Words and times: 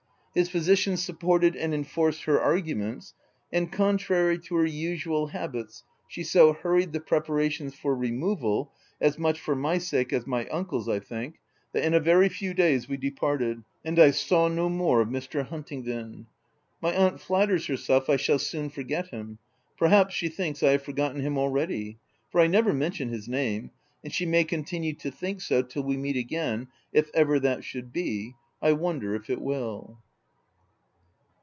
His 0.33 0.47
physician 0.49 0.95
supported 0.95 1.57
and 1.57 1.73
enforced 1.73 2.23
her 2.23 2.39
arguments; 2.39 3.13
and 3.51 3.69
contrary 3.69 4.39
to 4.39 4.55
her 4.55 4.65
usual 4.65 5.27
habits, 5.27 5.83
she 6.07 6.23
so 6.23 6.53
hurried 6.53 6.93
the 6.93 7.01
preparations 7.01 7.75
for 7.75 7.93
removal 7.93 8.71
(as 9.01 9.19
much 9.19 9.41
for 9.41 9.55
my 9.55 9.77
sake 9.77 10.13
as 10.13 10.25
my 10.25 10.47
uncle's, 10.47 10.87
I 10.87 10.99
think,) 10.99 11.35
that 11.73 11.83
in 11.83 11.93
a 11.93 11.99
very 11.99 12.29
few 12.29 12.53
days 12.53 12.87
we 12.87 12.95
departed; 12.95 13.61
and 13.83 13.99
I 13.99 14.11
saw 14.11 14.47
no 14.47 14.69
more 14.69 15.01
of 15.01 15.09
Mr. 15.09 15.45
Huntingdon. 15.45 16.27
My 16.81 16.93
aunt 16.93 17.19
flatters 17.19 17.65
herself 17.67 18.09
I 18.09 18.15
shall 18.15 18.39
soon 18.39 18.69
forget 18.69 19.09
him— 19.09 19.37
perhaps, 19.77 20.13
she 20.15 20.29
thinks 20.29 20.63
I 20.63 20.71
have 20.71 20.81
forgotten 20.81 21.19
him, 21.19 21.37
already, 21.37 21.97
for 22.31 22.39
I 22.39 22.47
never 22.47 22.71
mention 22.71 23.09
his 23.09 23.27
name; 23.27 23.71
and 24.01 24.13
she 24.13 24.25
may 24.25 24.45
continue 24.45 24.93
to 24.93 25.11
think 25.11 25.41
so, 25.41 25.61
till 25.61 25.83
we 25.83 25.97
meet 25.97 26.15
again,— 26.15 26.69
if 26.93 27.09
ever 27.13 27.37
that 27.41 27.65
should 27.65 27.91
be. 27.91 28.35
I 28.61 28.71
wonder 28.71 29.13
if 29.13 29.29
it 29.29 29.41
will. 29.41 29.97